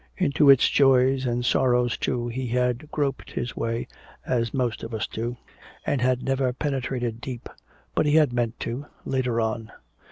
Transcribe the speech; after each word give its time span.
Into 0.17 0.49
its 0.49 0.67
joys 0.67 1.27
and 1.27 1.45
sorrows 1.45 1.95
too 1.95 2.27
he 2.27 2.47
had 2.47 2.89
groped 2.89 3.29
his 3.29 3.55
way 3.55 3.87
as 4.25 4.51
most 4.51 4.81
of 4.81 4.95
us 4.95 5.05
do, 5.05 5.37
and 5.85 6.01
had 6.01 6.23
never 6.23 6.51
penetrated 6.53 7.21
deep. 7.21 7.47
But 7.93 8.07
he 8.07 8.15
had 8.15 8.33
meant 8.33 8.59
to, 8.61 8.87
later 9.05 9.39
on. 9.39 9.71